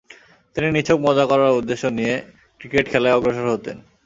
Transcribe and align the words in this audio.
তিনি 0.55 0.67
নিছক 0.71 0.97
মজা 1.07 1.25
করার 1.25 1.57
উদ্দেশ্য 1.59 1.83
নিয়ে 1.97 2.13
ক্রিকেট 2.61 2.85
খেলায় 2.91 3.15
অগ্রসর 3.17 3.47
হতেন। 3.53 3.77